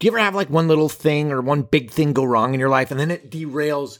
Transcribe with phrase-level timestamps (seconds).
[0.00, 2.60] Do you ever have like one little thing or one big thing go wrong in
[2.60, 3.98] your life and then it derails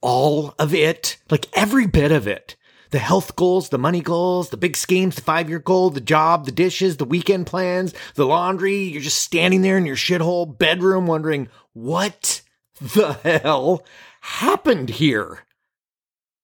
[0.00, 1.16] all of it?
[1.28, 2.54] Like every bit of it.
[2.90, 6.44] The health goals, the money goals, the big schemes, the five year goal, the job,
[6.44, 8.76] the dishes, the weekend plans, the laundry.
[8.76, 12.42] You're just standing there in your shithole bedroom wondering, what
[12.80, 13.84] the hell
[14.20, 15.40] happened here?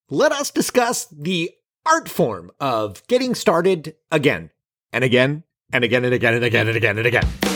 [0.09, 1.53] Let us discuss the
[1.87, 4.51] art form of getting started again
[4.93, 7.50] and again and again and again and again and again and again.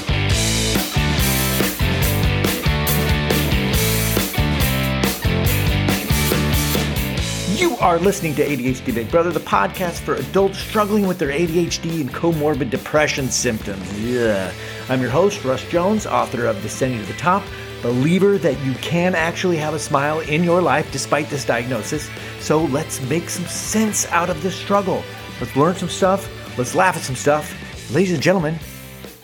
[7.55, 12.01] You are listening to ADHD Big Brother, the podcast for adults struggling with their ADHD
[12.01, 14.01] and comorbid depression symptoms.
[14.01, 14.53] Yeah.
[14.89, 17.45] I'm your host, Russ Jones, author of Descending to the Top,
[17.81, 22.11] believer that you can actually have a smile in your life despite this diagnosis.
[22.41, 25.05] So let's make some sense out of this struggle.
[25.41, 26.29] Let's learn some stuff.
[26.59, 27.55] Let's laugh at some stuff.
[27.95, 28.59] Ladies and gentlemen,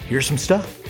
[0.07, 0.81] here's some stuff.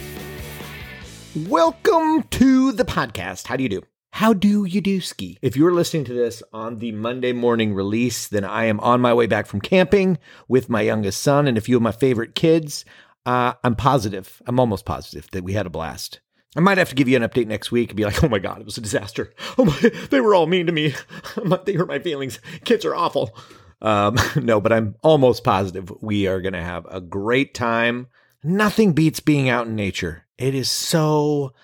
[1.49, 3.47] Welcome to the podcast.
[3.47, 3.90] How do you do?
[4.21, 5.39] How do you do, ski?
[5.41, 9.15] If you're listening to this on the Monday morning release, then I am on my
[9.15, 12.85] way back from camping with my youngest son and a few of my favorite kids.
[13.25, 16.21] Uh, I'm positive, I'm almost positive that we had a blast.
[16.55, 18.39] I might have to give you an update next week and be like, oh my
[18.39, 19.33] God, it was a disaster.
[19.57, 20.95] Oh my, they were all mean to me.
[21.65, 22.41] they hurt my feelings.
[22.67, 23.35] Kids are awful.
[23.81, 28.09] Um, no, but I'm almost positive we are going to have a great time.
[28.45, 30.27] Nothing beats being out in nature.
[30.37, 31.55] It is so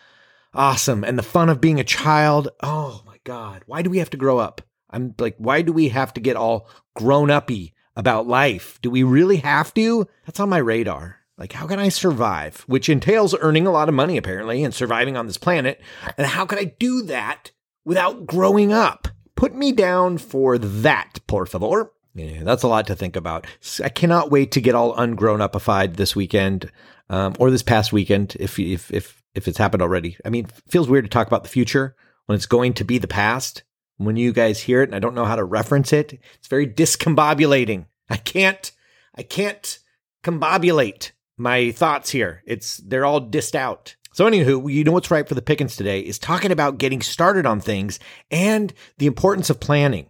[0.57, 1.05] awesome.
[1.05, 2.49] And the fun of being a child.
[2.63, 3.63] Oh my God.
[3.67, 4.63] Why do we have to grow up?
[4.91, 8.79] I'm like, why do we have to get all grown uppy about life?
[8.83, 10.07] Do we really have to?
[10.25, 11.19] That's on my radar.
[11.39, 12.65] Like, how can I survive?
[12.67, 15.83] Which entails earning a lot of money, apparently, and surviving on this planet.
[16.17, 17.51] And how can I do that
[17.85, 19.09] without growing up?
[19.35, 21.93] Put me down for that, por favor.
[22.15, 23.47] Yeah, that's a lot to think about.
[23.85, 26.73] I cannot wait to get all ungrown upified this weekend,
[27.11, 30.17] um, or this past weekend, if if if if it's happened already.
[30.25, 31.95] I mean, it feels weird to talk about the future
[32.27, 33.63] when it's going to be the past.
[33.99, 36.67] When you guys hear it and I don't know how to reference it, it's very
[36.67, 37.87] discombobulating.
[38.11, 38.71] I can't,
[39.15, 39.79] I can't
[40.23, 42.43] combobulate my thoughts here.
[42.47, 43.97] It's, they're all dissed out.
[44.13, 47.47] So anywho, you know what's right for the pickings today is talking about getting started
[47.47, 47.99] on things
[48.31, 50.09] and the importance of planning.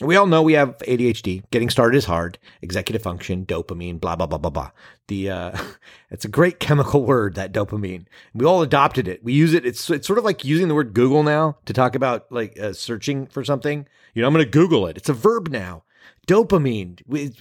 [0.00, 1.44] We all know we have ADHD.
[1.52, 2.38] Getting started is hard.
[2.62, 4.70] Executive function, dopamine, blah blah blah blah blah.
[5.06, 5.58] The uh,
[6.10, 8.06] it's a great chemical word that dopamine.
[8.34, 9.22] We all adopted it.
[9.22, 9.64] We use it.
[9.64, 12.72] It's it's sort of like using the word Google now to talk about like uh,
[12.72, 13.86] searching for something.
[14.14, 14.96] You know, I'm going to Google it.
[14.96, 15.84] It's a verb now.
[16.26, 17.00] Dopamine.
[17.06, 17.32] We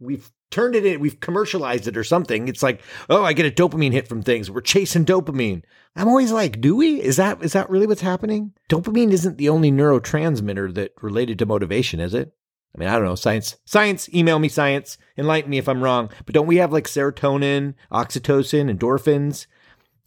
[0.00, 2.48] we've turned it in, we've commercialized it or something.
[2.48, 4.50] It's like, oh, I get a dopamine hit from things.
[4.50, 5.62] We're chasing dopamine.
[5.94, 7.00] I'm always like, do we?
[7.00, 8.52] Is that is that really what's happening?
[8.68, 12.32] Dopamine isn't the only neurotransmitter that related to motivation, is it?
[12.74, 13.16] I mean, I don't know.
[13.16, 16.08] Science, science, email me science, enlighten me if I'm wrong.
[16.24, 19.46] But don't we have like serotonin, oxytocin, endorphins?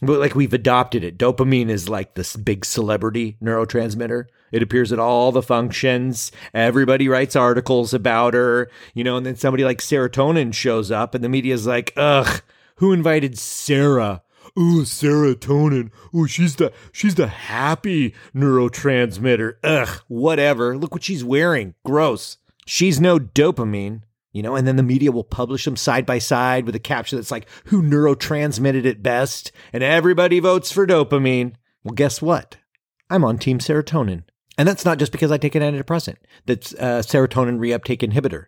[0.05, 1.17] But like we've adopted it.
[1.17, 4.25] Dopamine is like this big celebrity neurotransmitter.
[4.51, 6.31] It appears at all the functions.
[6.53, 11.23] Everybody writes articles about her, you know, and then somebody like serotonin shows up and
[11.23, 12.41] the media's like, ugh,
[12.75, 14.21] who invited Sarah?
[14.59, 15.89] Ooh, serotonin.
[16.13, 19.55] Ooh, she's the she's the happy neurotransmitter.
[19.63, 20.77] Ugh, whatever.
[20.77, 21.73] Look what she's wearing.
[21.83, 22.37] Gross.
[22.65, 26.65] She's no dopamine, you know, and then the media will publish them side by side
[26.65, 29.51] with a caption that's like, who neurotransmitted it best?
[29.71, 31.53] And everybody votes for dopamine.
[31.83, 32.57] Well, guess what?
[33.09, 34.23] I'm on team serotonin.
[34.57, 36.17] And that's not just because I take an antidepressant.
[36.45, 38.45] That's a serotonin reuptake inhibitor.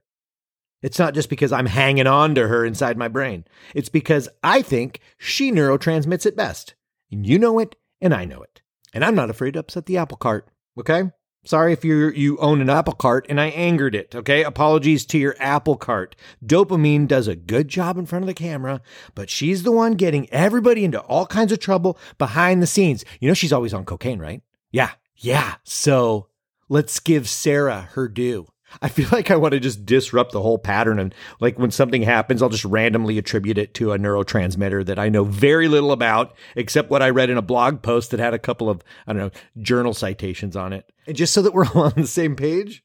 [0.81, 3.45] It's not just because I'm hanging on to her inside my brain.
[3.73, 6.75] It's because I think she neurotransmits it best.
[7.11, 8.61] And you know it, and I know it.
[8.93, 10.47] And I'm not afraid to upset the apple cart.
[10.77, 11.11] Okay?
[11.45, 14.15] Sorry if you you own an apple cart and I angered it.
[14.15, 14.43] Okay?
[14.43, 16.15] Apologies to your apple cart.
[16.43, 18.81] Dopamine does a good job in front of the camera,
[19.13, 23.05] but she's the one getting everybody into all kinds of trouble behind the scenes.
[23.19, 24.41] You know she's always on cocaine, right?
[24.71, 24.91] Yeah.
[25.17, 25.55] Yeah.
[25.63, 26.27] So
[26.67, 28.47] let's give Sarah her due.
[28.81, 30.99] I feel like I want to just disrupt the whole pattern.
[30.99, 35.09] And like when something happens, I'll just randomly attribute it to a neurotransmitter that I
[35.09, 38.39] know very little about, except what I read in a blog post that had a
[38.39, 40.91] couple of, I don't know, journal citations on it.
[41.07, 42.83] And just so that we're all on the same page,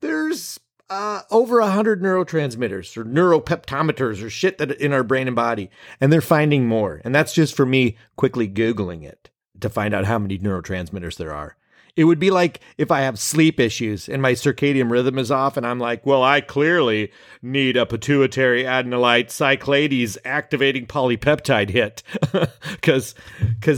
[0.00, 0.58] there's
[0.90, 5.70] uh, over a hundred neurotransmitters or neuropeptometers or shit that in our brain and body,
[6.00, 7.00] and they're finding more.
[7.04, 9.30] And that's just for me quickly googling it
[9.60, 11.56] to find out how many neurotransmitters there are.
[11.94, 15.58] It would be like if I have sleep issues and my circadian rhythm is off,
[15.58, 17.12] and I'm like, well, I clearly
[17.42, 22.02] need a pituitary adenylate cyclase activating polypeptide hit
[22.70, 23.14] because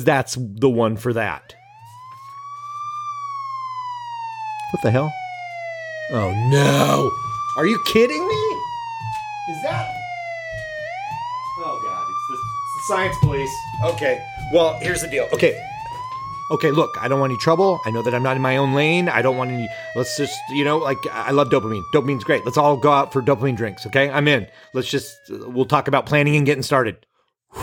[0.05, 1.57] that's the one for that.
[4.71, 5.13] What the hell?
[6.13, 7.11] Oh no!
[7.61, 8.35] Are you kidding me?
[9.51, 9.93] Is that?
[11.59, 12.07] Oh god!
[12.09, 13.55] It's the, it's the science police.
[13.83, 15.29] Okay, Well, here's the deal.
[15.33, 15.61] Okay.
[16.51, 17.81] Okay, look, I don't want any trouble.
[17.87, 19.09] I know that I'm not in my own lane.
[19.09, 19.67] I don't want any.
[19.97, 21.83] Let's just, you know, like, I love dopamine.
[21.95, 22.45] Dopamine's great.
[22.45, 24.11] Let's all go out for dopamine drinks, okay?
[24.11, 24.47] I'm in.
[24.75, 27.07] Let's just, we'll talk about planning and getting started.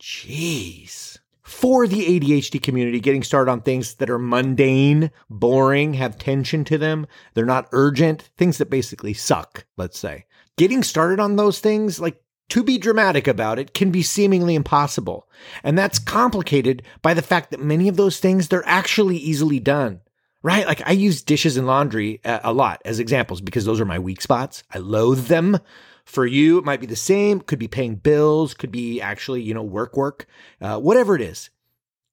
[0.00, 1.18] Jeez.
[1.42, 6.78] For the ADHD community, getting started on things that are mundane, boring, have tension to
[6.78, 10.24] them, they're not urgent, things that basically suck, let's say.
[10.56, 15.28] Getting started on those things, like to be dramatic about it can be seemingly impossible.
[15.62, 20.00] And that's complicated by the fact that many of those things, they're actually easily done,
[20.42, 20.66] right?
[20.66, 24.20] Like I use dishes and laundry a lot as examples because those are my weak
[24.20, 24.62] spots.
[24.72, 25.58] I loathe them.
[26.04, 29.52] For you, it might be the same, could be paying bills, could be actually, you
[29.52, 30.24] know, work, work,
[30.58, 31.50] uh, whatever it is.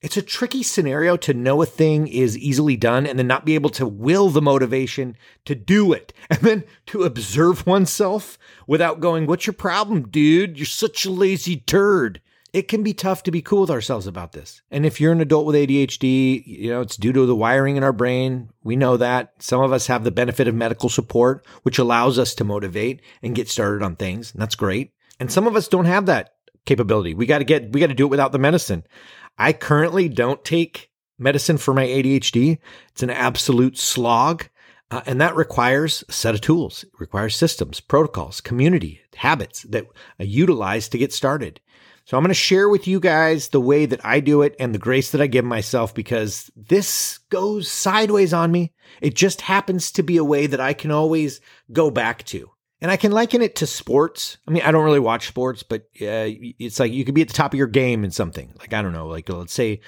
[0.05, 3.55] It's a tricky scenario to know a thing is easily done and then not be
[3.55, 8.37] able to will the motivation to do it and then to observe oneself
[8.67, 10.59] without going, What's your problem, dude?
[10.59, 12.21] You're such a lazy turd.
[12.53, 14.61] It can be tough to be cool with ourselves about this.
[14.69, 17.83] And if you're an adult with ADHD, you know, it's due to the wiring in
[17.83, 18.49] our brain.
[18.63, 19.33] We know that.
[19.39, 23.33] Some of us have the benefit of medical support, which allows us to motivate and
[23.33, 24.33] get started on things.
[24.33, 24.93] And that's great.
[25.19, 26.35] And some of us don't have that
[26.67, 27.15] capability.
[27.15, 28.83] We got to get, we got to do it without the medicine.
[29.37, 32.59] I currently don't take medicine for my ADHD.
[32.89, 34.47] It's an absolute slog.
[34.91, 36.83] Uh, and that requires a set of tools.
[36.83, 39.87] It requires systems, protocols, community, habits that
[40.19, 41.59] I utilize to get started.
[42.05, 44.75] So I'm going to share with you guys the way that I do it and
[44.75, 48.73] the grace that I give myself because this goes sideways on me.
[49.01, 51.41] It just happens to be a way that I can always
[51.73, 52.51] go back to.
[52.85, 54.37] And I can liken it to sports.
[54.47, 56.29] I mean, I don't really watch sports, but uh,
[56.59, 58.53] it's like you could be at the top of your game in something.
[58.59, 59.79] Like I don't know, like let's say,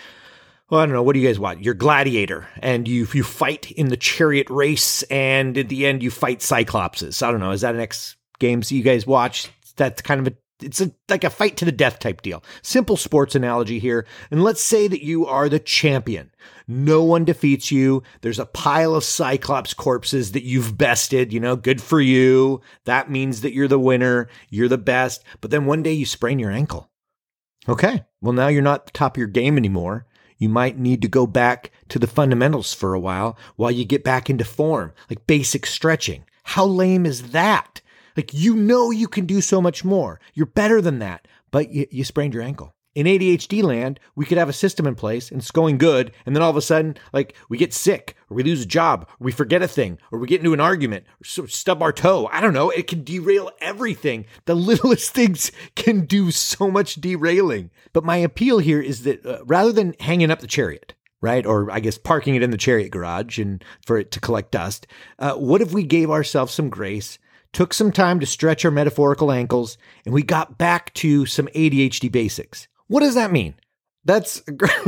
[0.71, 1.59] well, I don't know, what do you guys watch?
[1.59, 6.09] You're Gladiator, and you you fight in the chariot race, and at the end you
[6.09, 7.21] fight Cyclopses.
[7.21, 9.51] I don't know, is that an X Games you guys watch?
[9.75, 12.43] That's kind of a it's a, like a fight to the death type deal.
[12.61, 14.05] Simple sports analogy here.
[14.31, 16.31] And let's say that you are the champion.
[16.67, 18.03] No one defeats you.
[18.21, 21.31] There's a pile of Cyclops corpses that you've bested.
[21.31, 22.61] You know, good for you.
[22.85, 24.29] That means that you're the winner.
[24.49, 25.23] You're the best.
[25.41, 26.89] But then one day you sprain your ankle.
[27.69, 28.03] Okay.
[28.21, 30.05] Well, now you're not the top of your game anymore.
[30.37, 34.03] You might need to go back to the fundamentals for a while while you get
[34.03, 36.25] back into form, like basic stretching.
[36.43, 37.81] How lame is that?
[38.17, 40.19] Like, you know, you can do so much more.
[40.33, 42.73] You're better than that, but you, you sprained your ankle.
[42.95, 46.11] In ADHD land, we could have a system in place and it's going good.
[46.25, 49.07] And then all of a sudden, like we get sick or we lose a job
[49.07, 52.27] or we forget a thing or we get into an argument or stub our toe.
[52.31, 52.71] I don't know.
[52.71, 54.25] It can derail everything.
[54.45, 57.69] The littlest things can do so much derailing.
[57.93, 61.45] But my appeal here is that uh, rather than hanging up the chariot, right?
[61.45, 64.87] Or I guess parking it in the chariot garage and for it to collect dust.
[65.19, 67.19] Uh, what if we gave ourselves some grace
[67.53, 72.11] took some time to stretch our metaphorical ankles, and we got back to some ADHD
[72.11, 72.67] basics.
[72.87, 73.55] What does that mean?
[74.05, 74.41] That's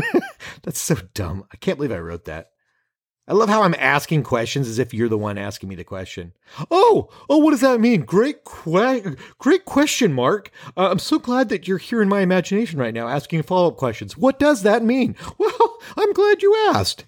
[0.64, 1.46] that's so dumb.
[1.52, 2.52] I can't believe I wrote that.
[3.30, 6.34] I love how I'm asking questions as if you're the one asking me the question.
[6.72, 8.02] Oh, oh, what does that mean?
[8.02, 10.50] Great, que- great question, Mark.
[10.76, 13.78] Uh, I'm so glad that you're here in my imagination right now, asking follow up
[13.78, 14.18] questions.
[14.18, 15.16] What does that mean?
[15.38, 17.06] Well, I'm glad you asked.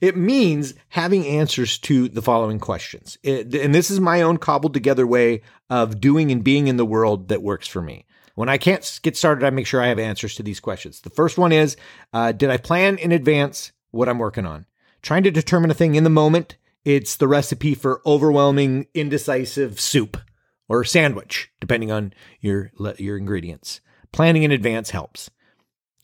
[0.00, 3.18] It means having answers to the following questions.
[3.22, 6.86] It, and this is my own cobbled together way of doing and being in the
[6.86, 8.06] world that works for me.
[8.34, 11.00] When I can't get started, I make sure I have answers to these questions.
[11.00, 11.76] The first one is
[12.12, 14.66] uh, Did I plan in advance what I'm working on?
[15.02, 20.16] Trying to determine a thing in the moment, it's the recipe for overwhelming, indecisive soup
[20.68, 23.80] or sandwich, depending on your, your ingredients.
[24.12, 25.30] Planning in advance helps.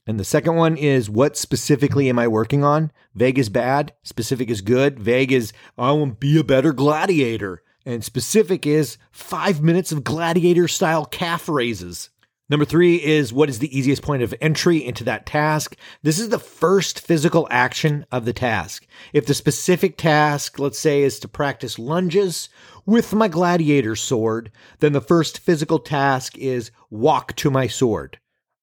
[0.06, 2.92] And the second one is what specifically am I working on?
[3.14, 5.00] Vague is bad, specific is good.
[5.00, 7.62] Vague is I want to be a better gladiator.
[7.84, 12.10] And specific is five minutes of gladiator style calf raises.
[12.48, 15.74] Number three is what is the easiest point of entry into that task?
[16.04, 18.86] This is the first physical action of the task.
[19.12, 22.48] If the specific task, let's say, is to practice lunges
[22.84, 28.20] with my gladiator sword, then the first physical task is walk to my sword.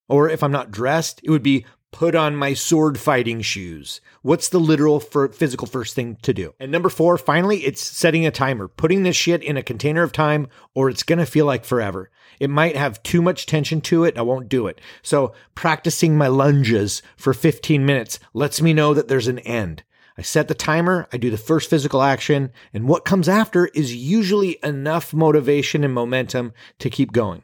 [0.09, 4.01] Or if I'm not dressed, it would be put on my sword fighting shoes.
[4.23, 6.53] What's the literal for physical first thing to do?
[6.59, 10.11] And number four, finally, it's setting a timer, putting this shit in a container of
[10.11, 12.09] time, or it's to feel like forever.
[12.39, 14.17] It might have too much tension to it.
[14.17, 14.81] I won't do it.
[15.03, 19.83] So practicing my lunges for 15 minutes lets me know that there's an end.
[20.17, 23.95] I set the timer, I do the first physical action, and what comes after is
[23.95, 27.43] usually enough motivation and momentum to keep going.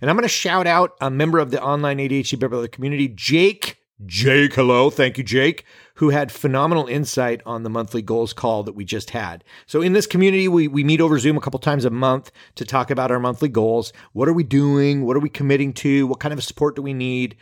[0.00, 3.78] And I'm going to shout out a member of the online ADHD Brother community, Jake.
[4.06, 4.88] Jake, hello.
[4.88, 5.64] Thank you, Jake,
[5.96, 9.44] who had phenomenal insight on the monthly goals call that we just had.
[9.66, 12.64] So in this community, we, we meet over Zoom a couple times a month to
[12.64, 13.92] talk about our monthly goals.
[14.14, 15.04] What are we doing?
[15.04, 16.06] What are we committing to?
[16.06, 17.36] What kind of support do we need?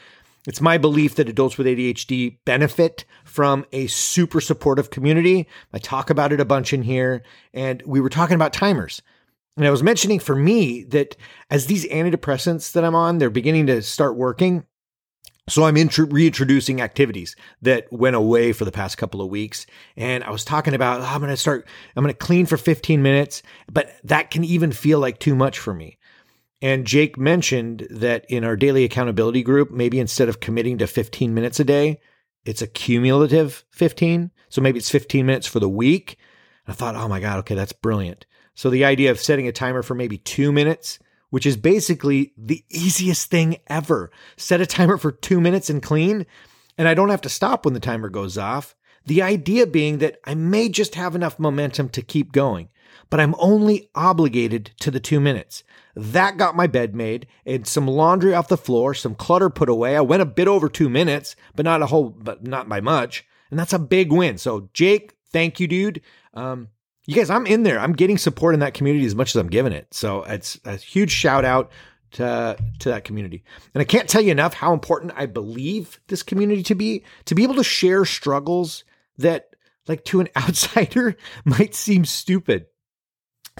[0.48, 5.46] It's my belief that adults with ADHD benefit from a super supportive community.
[5.72, 9.02] I talk about it a bunch in here, and we were talking about timers.
[9.58, 11.16] And I was mentioning for me that
[11.50, 14.64] as these antidepressants that I'm on, they're beginning to start working.
[15.48, 19.66] So I'm intro- reintroducing activities that went away for the past couple of weeks.
[19.96, 22.56] And I was talking about, oh, I'm going to start, I'm going to clean for
[22.56, 25.98] 15 minutes, but that can even feel like too much for me.
[26.62, 31.34] And Jake mentioned that in our daily accountability group, maybe instead of committing to 15
[31.34, 31.98] minutes a day,
[32.44, 34.30] it's a cumulative 15.
[34.50, 36.16] So maybe it's 15 minutes for the week.
[36.64, 38.24] And I thought, oh my God, okay, that's brilliant.
[38.58, 40.98] So the idea of setting a timer for maybe two minutes,
[41.30, 44.10] which is basically the easiest thing ever.
[44.36, 46.26] Set a timer for two minutes and clean,
[46.76, 48.74] and I don't have to stop when the timer goes off.
[49.06, 52.68] The idea being that I may just have enough momentum to keep going,
[53.10, 55.62] but I'm only obligated to the two minutes.
[55.94, 59.96] That got my bed made and some laundry off the floor, some clutter put away.
[59.96, 63.24] I went a bit over two minutes, but not a whole, but not by much.
[63.52, 64.36] And that's a big win.
[64.36, 66.00] So, Jake, thank you, dude.
[66.34, 66.70] Um,
[67.08, 67.80] you guys, I'm in there.
[67.80, 69.92] I'm getting support in that community as much as I'm giving it.
[69.92, 71.72] So it's a huge shout out
[72.12, 73.42] to to that community.
[73.74, 77.34] And I can't tell you enough how important I believe this community to be to
[77.34, 78.84] be able to share struggles
[79.16, 79.56] that
[79.88, 82.66] like to an outsider might seem stupid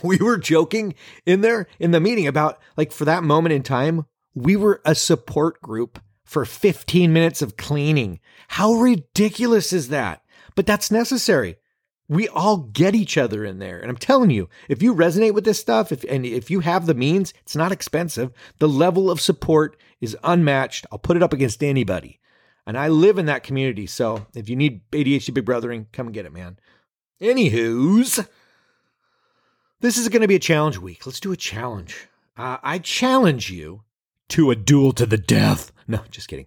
[0.02, 0.94] we were joking
[1.26, 4.94] in there in the meeting about like for that moment in time, we were a
[4.94, 8.20] support group for 15 minutes of cleaning.
[8.48, 10.22] How ridiculous is that?
[10.54, 11.56] But that's necessary.
[12.08, 13.78] We all get each other in there.
[13.78, 16.86] And I'm telling you, if you resonate with this stuff, if and if you have
[16.86, 18.32] the means, it's not expensive.
[18.58, 20.86] The level of support is unmatched.
[20.90, 22.18] I'll put it up against anybody.
[22.66, 23.86] And I live in that community.
[23.86, 26.58] So if you need ADHD Big Brothering, come and get it, man.
[27.20, 28.20] Anywho's,
[29.80, 31.06] this is going to be a challenge week.
[31.06, 32.08] Let's do a challenge.
[32.36, 33.82] Uh, I challenge you
[34.28, 35.72] to a duel to the death.
[35.86, 36.46] No, just kidding.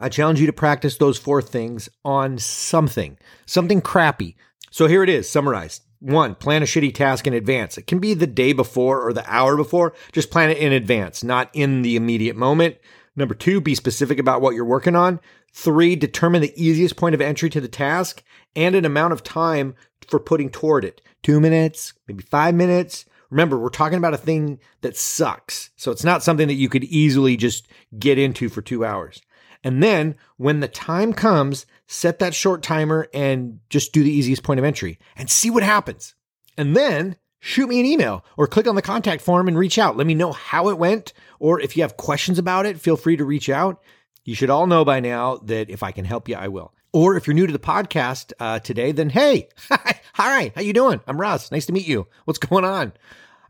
[0.00, 4.36] I challenge you to practice those four things on something, something crappy.
[4.70, 5.82] So here it is, summarized.
[6.00, 7.76] One, plan a shitty task in advance.
[7.76, 9.94] It can be the day before or the hour before.
[10.12, 12.76] Just plan it in advance, not in the immediate moment.
[13.16, 15.18] Number two, be specific about what you're working on.
[15.52, 18.22] Three, determine the easiest point of entry to the task
[18.54, 19.74] and an amount of time
[20.06, 23.04] for putting toward it two minutes, maybe five minutes.
[23.30, 25.70] Remember, we're talking about a thing that sucks.
[25.76, 27.66] So it's not something that you could easily just
[27.98, 29.20] get into for two hours.
[29.64, 34.44] And then when the time comes, set that short timer and just do the easiest
[34.44, 36.14] point of entry and see what happens.
[36.56, 39.96] And then shoot me an email or click on the contact form and reach out.
[39.96, 41.12] Let me know how it went.
[41.40, 43.82] Or if you have questions about it, feel free to reach out.
[44.24, 46.74] You should all know by now that if I can help you, I will.
[46.92, 49.48] Or if you're new to the podcast uh, today, then hey,
[50.14, 51.00] hi, how you doing?
[51.06, 51.50] I'm Russ.
[51.50, 52.06] Nice to meet you.
[52.26, 52.92] What's going on?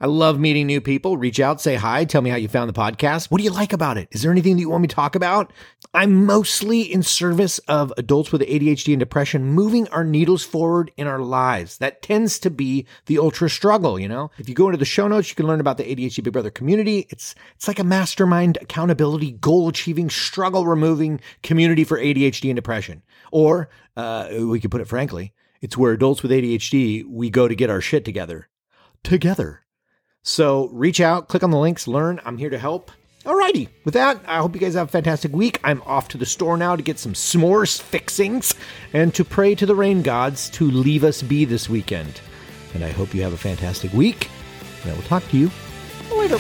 [0.01, 1.17] I love meeting new people.
[1.17, 3.31] Reach out, say hi, tell me how you found the podcast.
[3.31, 4.09] What do you like about it?
[4.13, 5.53] Is there anything that you want me to talk about?
[5.93, 11.09] I'm mostly in service of adults with ADHD and depression, moving our needles forward in
[11.09, 11.79] our lives.
[11.79, 14.31] That tends to be the ultra struggle, you know?
[14.39, 16.51] If you go into the show notes, you can learn about the ADHD Big Brother
[16.51, 17.09] community.
[17.11, 23.03] It's it's like a mastermind accountability, goal achieving, struggle removing community for ADHD and depression.
[23.33, 27.57] Or uh, we could put it frankly, it's where adults with ADHD we go to
[27.57, 28.49] get our shit together.
[29.03, 29.63] Together.
[30.23, 32.21] So reach out, click on the links, learn.
[32.25, 32.91] I'm here to help.
[33.25, 35.61] Alrighty, with that, I hope you guys have a fantastic week.
[35.63, 38.55] I'm off to the store now to get some s'mores fixings
[38.93, 42.21] and to pray to the rain gods to leave us be this weekend.
[42.75, 44.31] And I hope you have a fantastic week,
[44.83, 45.51] and I will talk to you
[46.17, 46.39] later.